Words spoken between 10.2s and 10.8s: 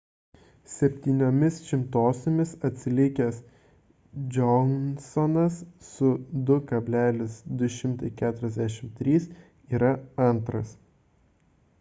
antras